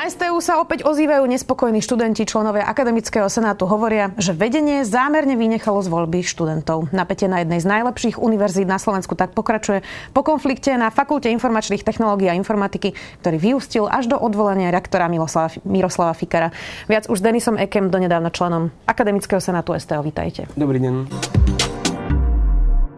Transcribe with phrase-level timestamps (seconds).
[0.00, 5.76] Na STU sa opäť ozývajú nespokojní študenti, členovia Akademického senátu hovoria, že vedenie zámerne vynechalo
[5.84, 6.88] z voľby študentov.
[6.88, 9.84] Napätie na jednej z najlepších univerzít na Slovensku tak pokračuje
[10.16, 15.52] po konflikte na Fakulte informačných technológií a informatiky, ktorý vyústil až do odvolania rektora Miroslava,
[15.68, 16.48] Miroslava Fikara.
[16.88, 20.00] Viac už s Denisom Ekem, donedávno členom Akademického senátu STU.
[20.00, 20.48] Vítajte.
[20.56, 21.12] Dobrý deň.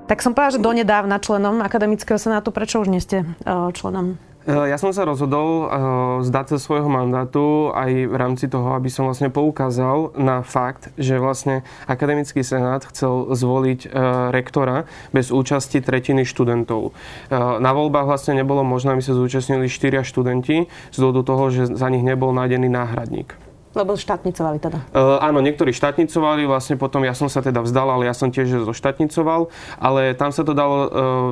[0.07, 2.55] Tak som povedala, že donedávna členom Akademického senátu.
[2.55, 4.23] Prečo už nie ste uh, členom?
[4.43, 5.71] Ja som sa rozhodol
[6.27, 11.23] zdať sa svojho mandátu aj v rámci toho, aby som vlastne poukázal na fakt, že
[11.23, 13.95] vlastne Akademický senát chcel zvoliť
[14.35, 16.91] rektora bez účasti tretiny študentov.
[17.35, 21.87] Na voľbách vlastne nebolo možné, aby sa zúčastnili štyria študenti z dôvodu toho, že za
[21.91, 23.39] nich nebol nájdený náhradník.
[23.73, 24.79] Lebo štátnicovali teda.
[24.93, 28.69] Uh, áno, niektorí štátnicovali, vlastne potom ja som sa teda vzdal, ale ja som tiež
[28.69, 29.49] zoštátnicoval,
[29.81, 30.89] ale tam sa to dalo uh,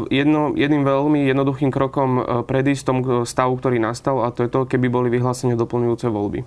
[0.09, 4.65] jedno, jedným veľmi jednoduchým krokom uh, predísť tomu stavu, ktorý nastal a to je to,
[4.65, 6.41] keby boli vyhlásenie doplňujúce voľby.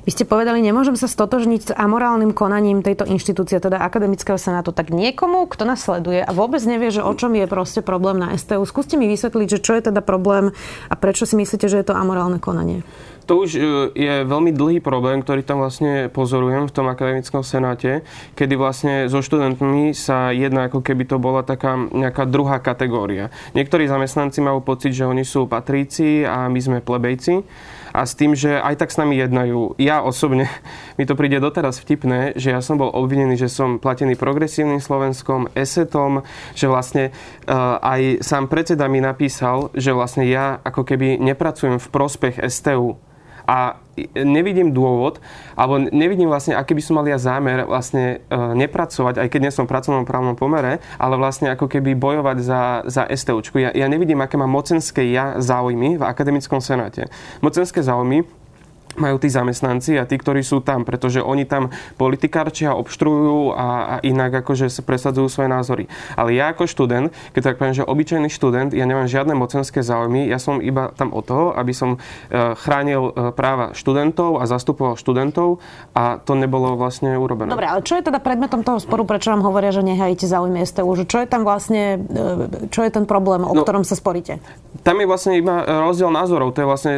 [0.00, 4.72] Vy ste povedali, nemôžem sa stotožniť s amorálnym konaním tejto inštitúcie, teda Akademického senátu.
[4.72, 8.32] Tak niekomu, kto nás sleduje a vôbec nevie, že o čom je proste problém na
[8.32, 10.56] STU, skúste mi vysvetliť, že čo je teda problém
[10.88, 12.80] a prečo si myslíte, že je to amorálne konanie
[13.30, 13.60] to už e,
[13.94, 18.02] je veľmi dlhý problém, ktorý tam vlastne pozorujem v tom akademickom senáte,
[18.34, 23.30] kedy vlastne so študentmi sa jedná ako keby to bola taká nejaká druhá kategória.
[23.54, 27.46] Niektorí zamestnanci majú pocit, že oni sú patríci a my sme plebejci
[27.94, 29.78] a s tým, že aj tak s nami jednajú.
[29.78, 30.50] Ja osobne,
[30.98, 35.54] mi to príde doteraz vtipné, že ja som bol obvinený, že som platený progresívnym Slovenskom,
[35.54, 36.26] esetom,
[36.58, 37.14] že vlastne
[37.46, 42.98] uh, aj sám predseda mi napísal, že vlastne ja ako keby nepracujem v prospech STU
[43.46, 43.80] a
[44.16, 45.20] nevidím dôvod,
[45.52, 49.52] alebo nevidím vlastne, aký by som mal ja zámer vlastne e, nepracovať, aj keď nie
[49.52, 53.60] som v pracovnom právnom pomere, ale vlastne ako keby bojovať za, za STUčku.
[53.60, 57.12] Ja, ja nevidím, aké má mocenské ja záujmy v akademickom senáte.
[57.44, 58.24] Mocenské záujmy
[58.98, 63.94] majú tí zamestnanci a tí, ktorí sú tam, pretože oni tam politikárčia, obštruujú a, a
[64.02, 65.84] inak akože sa presadzujú svoje názory.
[66.18, 70.26] Ale ja ako študent, keď tak poviem, že obyčajný študent, ja nemám žiadne mocenské záujmy,
[70.26, 71.98] ja som iba tam o toho, aby som e,
[72.58, 75.62] chránil e, práva študentov a zastupoval študentov
[75.94, 77.52] a to nebolo vlastne urobené.
[77.52, 80.90] Dobre, ale čo je teda predmetom toho sporu, prečo vám hovoria, že nehajíte záujmy STU?
[80.96, 84.42] Že čo je tam vlastne, e, čo je ten problém, o no, ktorom sa sporíte?
[84.82, 86.92] Tam je vlastne iba rozdiel názorov, to je vlastne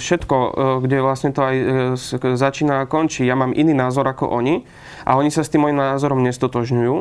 [0.00, 0.36] všetko,
[0.80, 3.28] kde vlastne to aj e, začína a končí.
[3.28, 4.64] Ja mám iný názor ako oni
[5.04, 6.96] a oni sa s tým môjim názorom nestotožňujú.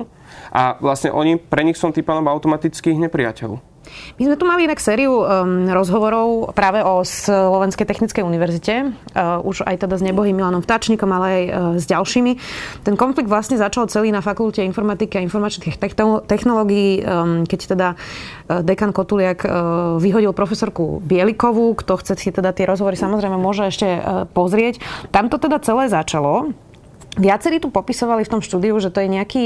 [0.54, 3.73] A vlastne oni, pre nich som typanom automatických nepriateľov.
[4.20, 9.66] My sme tu mali inak sériu um, rozhovorov práve o Slovenskej technickej univerzite, uh, už
[9.66, 12.32] aj teda s nebohým Milanom Vtáčnikom, ale aj uh, s ďalšími.
[12.86, 15.80] Ten konflikt vlastne začal celý na fakulte informatiky a informačných
[16.30, 21.74] technológií, um, keď teda uh, dekan Kotuliak uh, vyhodil profesorku Bielikovú.
[21.78, 24.82] Kto chce si teda tie rozhovory samozrejme môže ešte uh, pozrieť.
[25.10, 26.54] Tam to teda celé začalo.
[27.14, 29.46] Viacerí tu popisovali v tom štúdiu, že to je nejaký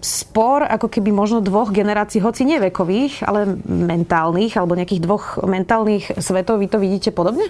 [0.00, 6.62] spor ako keby možno dvoch generácií, hoci nevekových, ale mentálnych, alebo nejakých dvoch mentálnych svetov.
[6.62, 7.48] Vy to vidíte podobne?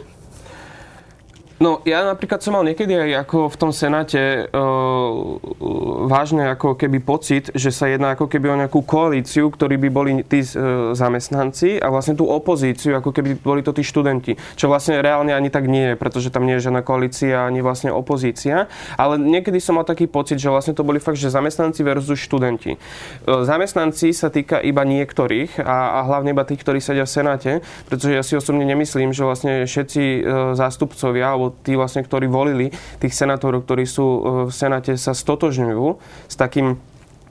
[1.61, 4.43] No, ja napríklad som mal niekedy aj ako v tom Senáte e,
[6.09, 10.13] vážne ako keby pocit, že sa jedná ako keby o nejakú koalíciu, ktorí by boli
[10.25, 10.49] tí e,
[10.97, 14.41] zamestnanci a vlastne tú opozíciu, ako keby boli to tí študenti.
[14.57, 17.93] Čo vlastne reálne ani tak nie je, pretože tam nie je žiadna koalícia ani vlastne
[17.93, 18.65] opozícia.
[18.97, 22.73] Ale niekedy som mal taký pocit, že vlastne to boli fakt, že zamestnanci versus študenti.
[22.73, 22.79] E,
[23.29, 27.53] zamestnanci sa týka iba niektorých a, a hlavne iba tých, ktorí sedia v Senáte,
[27.85, 30.21] pretože ja si osobne nemyslím, že vlastne všetci e,
[30.57, 32.73] zástupcovia alebo tí vlastne, ktorí volili
[33.03, 35.87] tých senátorov, ktorí sú e, v Senáte, sa stotožňujú
[36.31, 36.79] s takým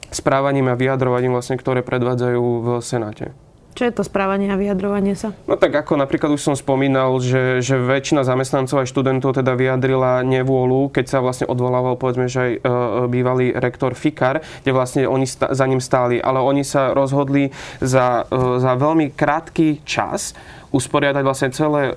[0.10, 3.34] správaním a vyjadrovaním, vlastne, ktoré predvádzajú v Senáte.
[3.78, 5.32] Čo je to správanie a vyjadrovanie sa?
[5.48, 10.20] No tak ako napríklad už som spomínal, že, že väčšina zamestnancov aj študentov teda vyjadrila
[10.28, 12.60] nevôľu, keď sa vlastne odvolával povedzme, že aj e,
[13.08, 16.20] bývalý rektor Fikar, kde vlastne oni sta- za ním stáli.
[16.20, 20.36] Ale oni sa rozhodli za, e, za veľmi krátky čas
[20.70, 21.94] usporiadať vlastne celé e,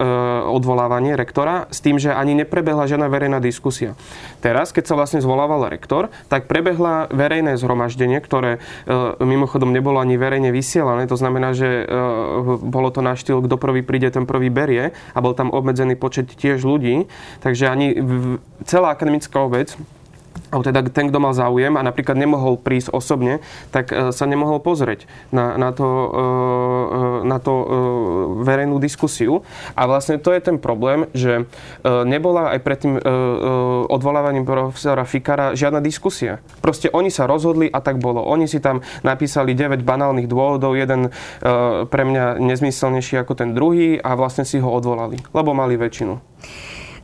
[0.48, 3.92] odvolávanie rektora s tým, že ani neprebehla žiadna verejná diskusia.
[4.40, 8.60] Teraz, keď sa vlastne zvolával rektor, tak prebehla verejné zhromaždenie, ktoré e,
[9.20, 11.04] mimochodom nebolo ani verejne vysielané.
[11.08, 11.94] To znamená, že e,
[12.60, 16.32] bolo to na štýl, kto prvý príde, ten prvý berie a bol tam obmedzený počet
[16.32, 17.06] tiež ľudí.
[17.44, 18.00] Takže ani
[18.64, 19.76] celá akademická obec
[20.52, 23.40] alebo teda ten, kto mal záujem a napríklad nemohol prísť osobne,
[23.72, 27.54] tak e, sa nemohol pozrieť na, na, to, e, e, na to
[28.44, 29.40] verejnú diskusiu.
[29.72, 31.48] A vlastne to je ten problém, že
[31.86, 32.94] nebola aj pred tým
[33.88, 36.42] odvolávaním profesora Fikara žiadna diskusia.
[36.60, 38.20] Proste oni sa rozhodli a tak bolo.
[38.20, 41.14] Oni si tam napísali 9 banálnych dôvodov, jeden
[41.88, 46.12] pre mňa nezmyselnejší ako ten druhý a vlastne si ho odvolali, lebo mali väčšinu.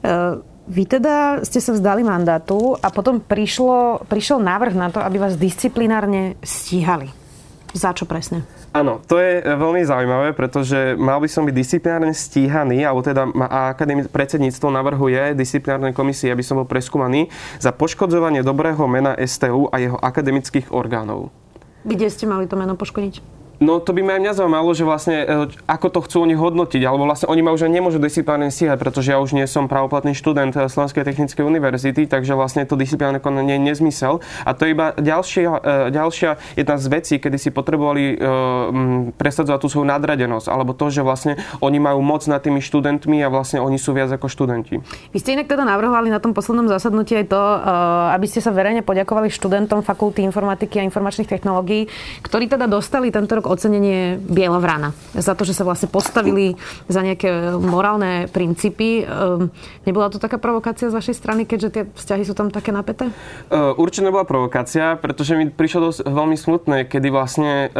[0.04, 0.57] Uh...
[0.68, 5.40] Vy teda ste sa vzdali mandátu a potom prišlo, prišiel návrh na to, aby vás
[5.40, 7.08] disciplinárne stíhali.
[7.72, 8.44] Za čo presne?
[8.76, 13.32] Áno, to je veľmi zaujímavé, pretože mal by som byť disciplinárne stíhaný, alebo teda
[13.72, 19.80] akadémi- predsedníctvo navrhuje disciplinárnej komisii, aby som bol preskúmaný za poškodzovanie dobrého mena STU a
[19.80, 21.32] jeho akademických orgánov.
[21.88, 23.37] Kde ste mali to meno poškodiť?
[23.58, 25.26] No to by ma aj mňa zaujímalo, že vlastne e,
[25.66, 29.18] ako to chcú oni hodnotiť, alebo vlastne oni ma už nemôžu disciplinárne stíhať, pretože ja
[29.18, 33.62] už nie som pravoplatný študent e, Slovenskej technickej univerzity, takže vlastne to disciplinárne konanie je
[33.66, 34.22] nezmysel.
[34.46, 38.20] A to je iba ďalšia, e, ďalšia jedna z vecí, kedy si potrebovali
[39.18, 43.28] presadzovať tú svoju nadradenosť, alebo to, že vlastne oni majú moc nad tými študentmi a
[43.28, 44.78] vlastne oni sú viac ako študenti.
[45.10, 47.42] Vy ste inak teda navrhovali na tom poslednom zasadnutí aj to,
[48.14, 51.90] aby ste sa verejne poďakovali študentom fakulty informatiky a informačných technológií,
[52.22, 54.92] ktorí teda dostali tento rok ocenenie Biela vrana.
[55.16, 56.54] Za to, že sa vlastne postavili
[56.86, 59.02] za nejaké morálne princípy.
[59.02, 59.50] Ehm,
[59.88, 63.08] nebola to taká provokácia z vašej strany, keďže tie vzťahy sú tam také napäté?
[63.50, 67.72] Určite nebola provokácia, pretože mi prišlo dosť veľmi smutné, kedy vlastne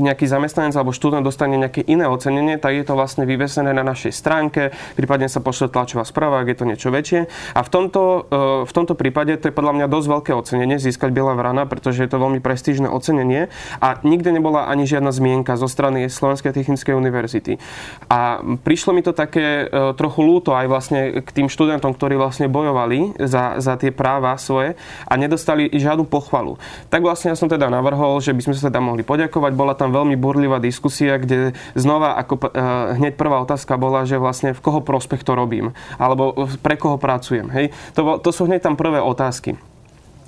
[0.00, 4.12] nejaký zamestnanec alebo študent dostane nejaké iné ocenenie, tak je to vlastne vyvesené na našej
[4.12, 7.28] stránke, prípadne sa pošle tlačová správa, ak je to niečo väčšie.
[7.54, 11.12] A v tomto, e, v tomto prípade to je podľa mňa dosť veľké ocenenie získať
[11.12, 15.68] Biela vrana, pretože je to veľmi prestížne ocenenie a nikde nebola ani žiadna zmienka zo
[15.68, 17.60] strany Slovenskej technickej univerzity.
[18.08, 22.48] A prišlo mi to také e, trochu lúto aj vlastne k tým študentom, ktorí vlastne
[22.48, 24.74] bojovali za, za tie práva svoje
[25.06, 26.56] a nedostali žiadnu pochvalu.
[26.88, 29.52] Tak vlastne ja som teda navrhol, že by sme sa teda mohli poďakovať.
[29.54, 32.48] Bola tam veľmi burlivá diskusia, kde znova ako uh,
[32.96, 37.50] hneď prvá otázka bola, že vlastne v koho prospech to robím, alebo pre koho pracujem.
[37.52, 37.74] Hej?
[37.94, 39.58] To, to sú hneď tam prvé otázky.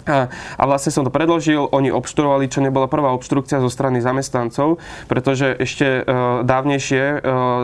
[0.03, 0.27] A,
[0.59, 5.55] a vlastne som to predložil, oni obštruovali, čo nebola prvá obštrukcia zo strany zamestnancov, pretože
[5.55, 7.17] ešte e, dávnejšie e,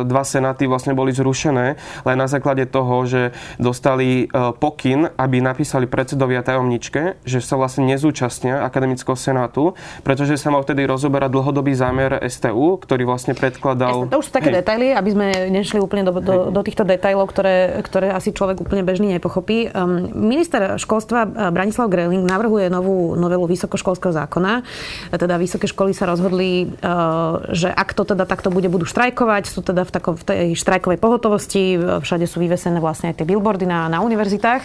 [0.06, 1.74] dva senáty vlastne boli zrušené
[2.06, 7.90] len na základe toho, že dostali e, pokyn, aby napísali predsedovia tajomničke, že sa vlastne
[7.90, 9.74] nezúčastnia akademického senátu,
[10.06, 14.06] pretože sa mal vtedy rozoberať dlhodobý zámer STU, ktorý vlastne predkladal...
[14.06, 14.62] Jasne, to už sú také hej.
[14.62, 18.86] detaily, aby sme nešli úplne do, do, do týchto detailov, ktoré, ktoré asi človek úplne
[18.86, 19.74] bežný nepochopí.
[19.74, 24.60] Um, minister školstva Branislav Greling navrhuje novú novelu vysokoškolského zákona.
[25.16, 26.86] Teda vysoké školy sa rozhodli, e,
[27.56, 31.00] že ak to teda takto bude, budú štrajkovať, sú teda v, takom, v tej štrajkovej
[31.00, 34.62] pohotovosti, všade sú vyvesené vlastne aj tie billboardy na, na univerzitách.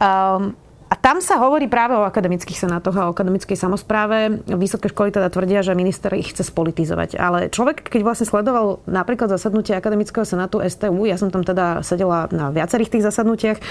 [0.00, 4.44] Um, a tam sa hovorí práve o akademických senátoch a o akademickej samozpráve.
[4.46, 7.16] Vysoké školy teda tvrdia, že minister ich chce spolitizovať.
[7.16, 12.28] Ale človek, keď vlastne sledoval napríklad zasadnutie akademického senátu STU, ja som tam teda sedela
[12.30, 13.62] na viacerých tých zasadnutiach, e,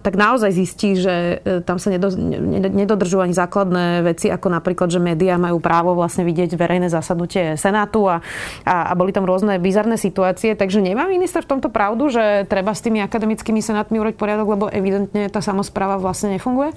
[0.00, 5.36] tak naozaj zistí, že e, tam sa nedodržujú ani základné veci, ako napríklad, že médiá
[5.36, 8.24] majú právo vlastne vidieť verejné zasadnutie senátu a,
[8.64, 10.56] a, a boli tam rôzne bizarné situácie.
[10.56, 14.64] Takže nemá minister v tomto pravdu, že treba s tými akademickými senátmi urobiť poriadok, lebo
[14.72, 16.70] evidentne tá samozpráva vlastne vlastne nefunguje?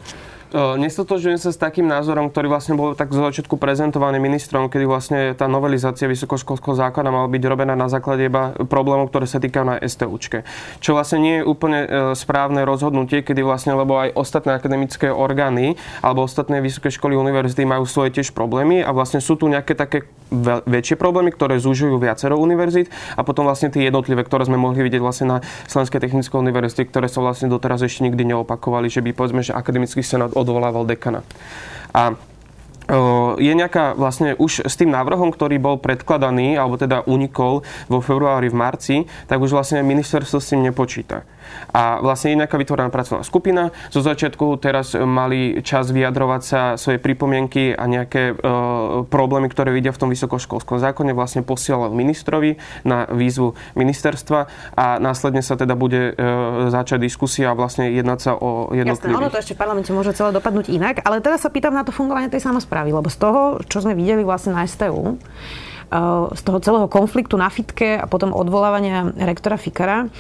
[0.55, 5.19] Nestotožujem sa s takým názorom, ktorý vlastne bol tak z začiatku prezentovaný ministrom, kedy vlastne
[5.35, 9.75] tá novelizácia vysokoškolského zákona mala byť robená na základe iba problémov, ktoré sa týkajú na
[9.83, 10.47] STUčke.
[10.79, 15.75] Čo vlastne nie je úplne e, správne rozhodnutie, kedy vlastne, lebo aj ostatné akademické orgány
[16.00, 20.07] alebo ostatné vysoké školy univerzity majú svoje tiež problémy a vlastne sú tu nejaké také
[20.67, 25.00] väčšie problémy, ktoré zúžujú viacero univerzít a potom vlastne tie jednotlivé, ktoré sme mohli vidieť
[25.00, 25.38] vlastne na
[25.72, 30.03] Slovenskej technickej univerzite, ktoré sa vlastne doteraz ešte nikdy neopakovali, že by povedzme, že akademický
[30.03, 31.24] senát odvolával dekana.
[31.94, 32.13] A
[33.38, 38.48] je nejaká vlastne už s tým návrhom, ktorý bol predkladaný, alebo teda unikol vo februári,
[38.48, 38.96] v marci,
[39.27, 41.27] tak už vlastne ministerstvo s tým nepočíta.
[41.72, 43.72] A vlastne je nejaká vytvorená pracovná skupina.
[43.91, 48.44] Zo začiatku teraz mali čas vyjadrovať sa svoje pripomienky a nejaké e,
[49.08, 54.39] problémy, ktoré vidia v tom vysokoškolskom zákone, vlastne posielal ministrovi na výzvu ministerstva
[54.75, 56.24] a následne sa teda bude e,
[56.67, 59.15] začať diskusia a vlastne jednať sa o jednotlivých.
[59.15, 61.84] Jasné, ono to ešte v parlamente môže celé dopadnúť inak, ale teraz sa pýtam na
[61.88, 65.98] to fungovanie tej samozprávy, lebo z toho, čo sme videli vlastne na STU, e,
[66.36, 70.12] z toho celého konfliktu na fitke a potom odvolávania rektora Fikara,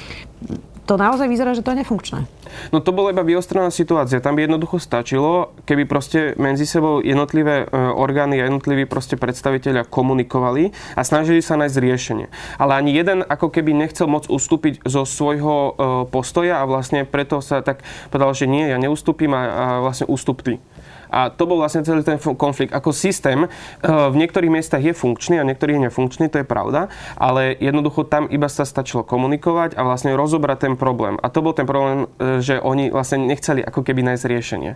[0.87, 2.23] to naozaj vyzerá, že to je nefunkčné.
[2.71, 4.23] No to bola iba vyostrená situácia.
[4.23, 9.83] Tam by jednoducho stačilo, keby proste medzi sebou jednotlivé e, orgány a jednotliví proste predstaviteľia
[9.83, 12.27] komunikovali a snažili sa nájsť riešenie.
[12.55, 15.71] Ale ani jeden ako keby nechcel moc ustúpiť zo svojho e,
[16.07, 20.39] postoja a vlastne preto sa tak povedal, že nie, ja neustúpim a, a vlastne ústup
[20.39, 20.63] ty.
[21.09, 22.75] A to bol vlastne celý ten konflikt.
[22.75, 23.49] Ako systém eh,
[23.83, 28.47] v niektorých miestach je funkčný a niektorých nefunkčný, to je pravda, ale jednoducho tam iba
[28.51, 31.15] sa stačilo komunikovať a vlastne rozobrať ten problém.
[31.21, 34.71] A to bol ten problém, eh, že oni vlastne nechceli ako keby nájsť riešenie.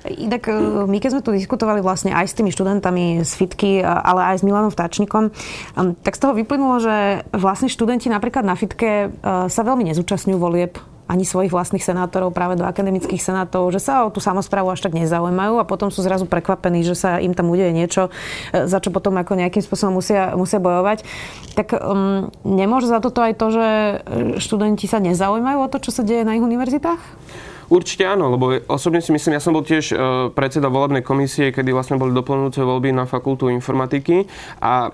[0.00, 0.56] Inak eh,
[0.88, 4.46] my keď sme tu diskutovali vlastne aj s tými študentami z Fitky, ale aj s
[4.46, 5.28] Milanom Vtáčnikom,
[6.00, 6.96] tak z toho vyplynulo, že
[7.36, 12.62] vlastne študenti napríklad na Fitke sa veľmi nezúčastňujú volieb ani svojich vlastných senátorov práve do
[12.62, 16.86] akademických senátov, že sa o tú samozprávu až tak nezaujímajú a potom sú zrazu prekvapení,
[16.86, 18.14] že sa im tam udeje niečo,
[18.54, 21.02] e, za čo potom ako nejakým spôsobom musia, musia bojovať.
[21.58, 23.66] Tak um, nemôže za toto aj to, že
[24.38, 27.02] študenti sa nezaujímajú o to, čo sa deje na ich univerzitách?
[27.70, 29.96] Určite áno, lebo osobne si myslím, ja som bol tiež e,
[30.34, 34.26] predseda volebnej komisie, kedy vlastne boli doplňujúce voľby na fakultu informatiky
[34.58, 34.90] a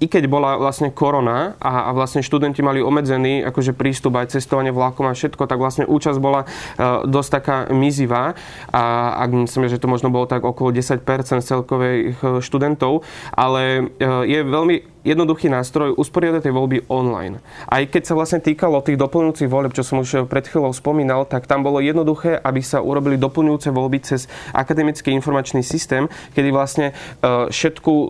[0.00, 4.72] i keď bola vlastne korona a, a vlastne študenti mali obmedzený akože prístup aj cestovanie
[4.72, 8.32] vlakom a všetko, tak vlastne účasť bola uh, dosť taká mizivá.
[8.72, 11.04] A ak myslím, že to možno bolo tak okolo 10%
[11.44, 13.04] celkových e, študentov,
[13.36, 17.40] ale uh, je veľmi jednoduchý nástroj usporiadať tie voľby online.
[17.64, 21.48] Aj keď sa vlastne týkalo tých doplňujúcich voľb, čo som už pred chvíľou spomínal, tak
[21.48, 27.48] tam bolo jednoduché, aby sa urobili doplňujúce voľby cez akademický informačný systém, kedy vlastne e,
[27.48, 28.06] všetku e,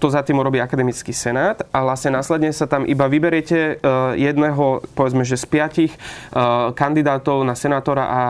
[0.00, 3.74] to za tým urobí akademický senát a vlastne následne sa tam iba vyberiete e,
[4.18, 5.92] jedného, povedzme, že z piatich
[6.74, 8.20] kandidátov na senátora a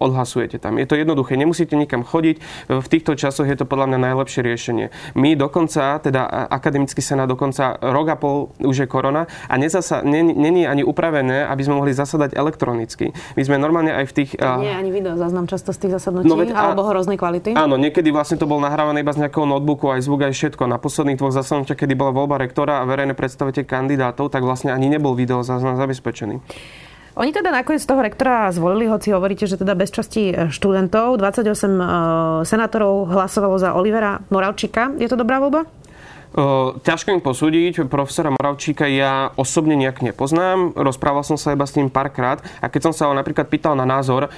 [0.00, 0.80] odhlasujete tam.
[0.80, 2.36] Je to jednoduché, nemusíte nikam chodiť.
[2.68, 4.86] V týchto časoch je to podľa mňa najlepšie riešenie.
[5.14, 10.62] My dokonca, teda akademický senát na dokonca rok a pol už je korona a není
[10.66, 13.14] ani upravené, aby sme mohli zasadať elektronicky.
[13.34, 14.30] My sme normálne aj v tých...
[14.38, 17.54] Nie, ani video záznam často z tých zasadnutí, no, veď, alebo hroznej kvality.
[17.56, 20.66] Áno, niekedy vlastne to bol nahrávané iba z nejakého notebooku, aj zvuk, aj všetko.
[20.66, 24.90] Na posledných dvoch zasadnutiach, kedy bola voľba rektora a verejné predstavite kandidátov, tak vlastne ani
[24.90, 26.40] nebol video záznam zabezpečený.
[27.14, 31.22] Oni teda nakoniec toho rektora zvolili, hoci hovoríte, že teda bez časti študentov.
[31.22, 31.86] 28 uh,
[32.42, 34.90] senátorov hlasovalo za Olivera Moravčíka.
[34.98, 35.62] Je to dobrá voľba?
[36.82, 37.86] Ťažko im posúdiť.
[37.86, 40.74] Profesora Moravčíka ja osobne nejak nepoznám.
[40.74, 43.86] Rozprával som sa iba s ním párkrát a keď som sa ho napríklad pýtal na
[43.86, 44.34] názor,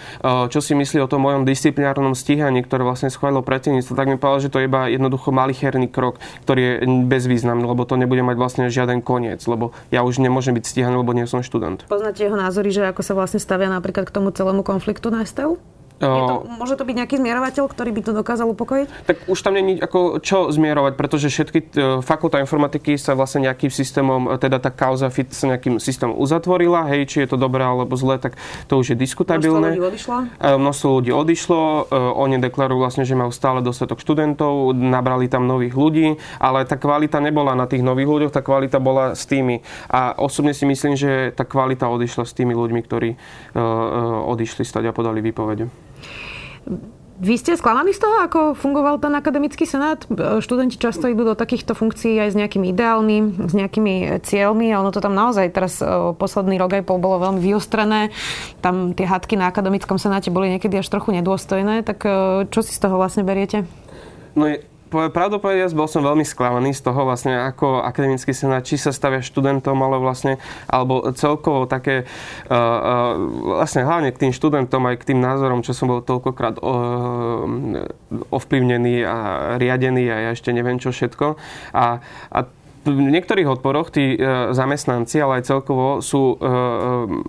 [0.53, 4.45] čo si myslí o tom mojom disciplinárnom stíhaní, ktoré vlastne schválilo predsedníctvo, tak mi povedal,
[4.45, 6.73] že to je iba jednoducho malicherný krok, ktorý je
[7.09, 11.17] bezvýznamný, lebo to nebude mať vlastne žiaden koniec, lebo ja už nemôžem byť stíhaný, lebo
[11.17, 11.89] nie som študent.
[11.89, 15.25] Poznáte jeho názory, že ako sa vlastne stavia napríklad k tomu celému konfliktu na
[15.97, 16.27] STU?
[16.29, 18.87] to, môže to byť nejaký zmierovateľ, ktorý by to dokázal upokojiť?
[19.09, 21.67] Tak už tam není ako čo zmierovať, pretože všetky e,
[22.05, 26.85] fakulta informatiky sa vlastne nejakým systémom, e, teda tá kauza FIT sa nejakým systémom uzatvorila,
[26.93, 28.37] hej, či je to dobré alebo zlé, tak
[28.69, 29.73] to už je diskutabilné.
[29.73, 30.17] Množstvo ľudí odišlo?
[30.37, 31.61] E, množstvo ľudí odišlo,
[32.17, 37.25] oni deklarujú vlastne, že majú stále dostatok študentov, nabrali tam nových ľudí, ale tá kvalita
[37.25, 39.65] nebola na tých nových ľuďoch, tá kvalita bola s tými.
[39.89, 43.11] A osobne si myslím, že tá kvalita odišla s tými ľuďmi, ktorí
[44.27, 45.86] odišli stať a podali výpovede.
[47.17, 50.05] Vy ste sklamaní z toho, ako fungoval ten akademický senát?
[50.45, 54.93] Študenti často idú do takýchto funkcií aj s nejakými ideálmi, s nejakými cieľmi a ono
[54.93, 55.81] to tam naozaj teraz
[56.21, 58.13] posledný rok aj pol bolo veľmi vyostrené.
[58.61, 61.89] Tam tie hadky na akademickom senáte boli niekedy až trochu nedôstojné.
[61.89, 62.05] Tak
[62.53, 63.65] čo si z toho vlastne beriete?
[64.37, 68.79] No je Pravdu povediac, bol som veľmi sklamaný z toho, vlastne ako akademický senát, či
[68.79, 70.39] sa stavia študentom, ale vlastne,
[70.71, 72.07] alebo celkovo také,
[72.47, 73.13] uh, uh,
[73.59, 76.71] vlastne hlavne k tým študentom, aj k tým názorom, čo som bol toľkokrát uh,
[78.31, 79.17] ovplyvnený a
[79.59, 81.35] riadený a ja ešte neviem čo všetko.
[81.75, 81.99] A,
[82.31, 82.39] a
[82.87, 84.19] v niektorých odporoch tí e,
[84.55, 86.39] zamestnanci, ale aj celkovo sú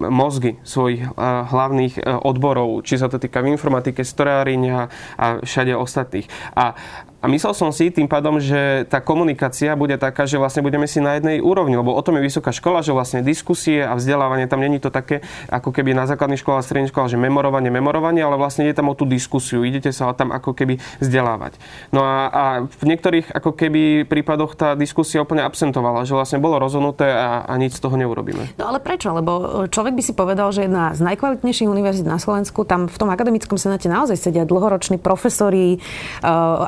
[0.05, 6.29] mozgy svojich hlavných odborov, či sa to týka v informatike, strojárenia a všade ostatných.
[6.53, 6.77] A
[7.27, 11.19] myslel som si tým pádom, že tá komunikácia bude taká, že vlastne budeme si na
[11.19, 14.79] jednej úrovni, lebo o tom je vysoká škola, že vlastne diskusie a vzdelávanie tam není
[14.79, 18.75] to také, ako keby na základných školách, stredných školách, že memorovanie, memorovanie, ale vlastne je
[18.75, 21.59] tam o tú diskusiu, idete sa tam ako keby vzdelávať.
[21.91, 26.57] No a, a v niektorých ako keby prípadoch tá diskusia úplne absentovala, že vlastne bolo
[26.57, 28.57] rozhodnuté a, a nič z toho neurobíme.
[28.57, 29.11] No ale prečo?
[29.11, 33.09] Lebo človek by si povedal, že jedna z najkvalitnejších univerzít na Slovensku, tam v tom
[33.11, 35.77] akademickom senáte naozaj sedia dlhoroční profesori,
[36.23, 36.65] uh,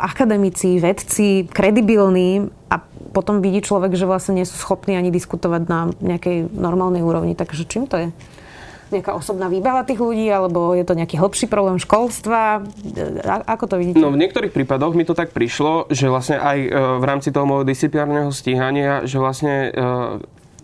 [0.49, 2.81] akademici, vedci, kredibilní a
[3.13, 7.37] potom vidí človek, že vlastne nie sú schopní ani diskutovať na nejakej normálnej úrovni.
[7.37, 8.09] Takže čím to je?
[8.89, 12.65] nejaká osobná výbava tých ľudí, alebo je to nejaký hlbší problém školstva?
[13.21, 14.01] A, ako to vidíte?
[14.01, 17.45] No v niektorých prípadoch mi to tak prišlo, že vlastne aj e, v rámci toho
[17.45, 19.71] môjho disciplinárneho stíhania, že vlastne e,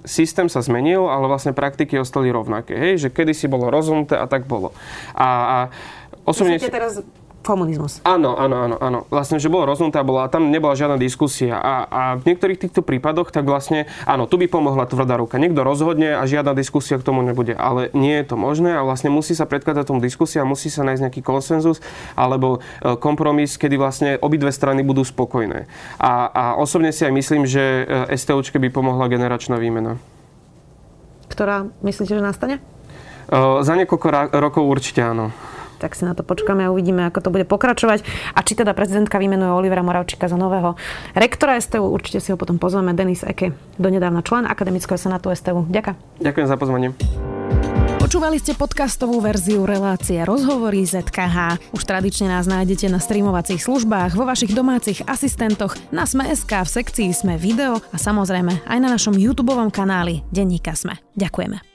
[0.09, 2.73] systém sa zmenil, ale vlastne praktiky ostali rovnaké.
[2.73, 3.05] Hej?
[3.05, 4.73] Že kedysi bolo rozumné a tak bolo.
[5.13, 5.57] A, a
[6.25, 6.57] osobne...
[6.57, 7.05] Myslíte teraz
[7.45, 8.01] komunizmus.
[8.01, 8.99] Áno, áno, áno, áno.
[9.13, 11.61] Vlastne, že bolo rozhodnutá, bola, tam nebola žiadna diskusia.
[11.61, 15.37] A, a v niektorých týchto prípadoch, tak vlastne, áno, tu by pomohla tvrdá ruka.
[15.37, 17.53] Niekto rozhodne a žiadna diskusia k tomu nebude.
[17.53, 21.01] Ale nie je to možné a vlastne musí sa predkladať tomu diskusia, musí sa nájsť
[21.05, 21.85] nejaký konsenzus
[22.17, 25.69] alebo e, kompromis, kedy vlastne obidve strany budú spokojné.
[26.01, 30.01] A, a osobne si aj myslím, že e, STOčke by pomohla generačná výmena.
[31.29, 32.57] Ktorá myslíte, že nastane?
[33.25, 35.33] Uh, za niekoľko rokov určite áno
[35.77, 38.01] tak si na to počkáme a uvidíme, ako to bude pokračovať.
[38.35, 40.79] A či teda prezidentka vymenuje Olivera Moravčíka za nového
[41.13, 42.95] rektora STU, určite si ho potom pozveme.
[42.95, 45.67] Denis Eke, donedávna člen Akademického senátu STU.
[45.67, 45.95] Ďakujem.
[46.23, 46.89] Ďakujem za pozvanie.
[48.05, 51.57] Počúvali ste podcastovú verziu relácie Rozhovory ZKH.
[51.73, 57.09] Už tradične nás nájdete na streamovacích službách, vo vašich domácich asistentoch, na Sme.sk, v sekcii
[57.09, 61.01] Sme video a samozrejme aj na našom YouTube kanáli Denníka Sme.
[61.17, 61.74] Ďakujeme.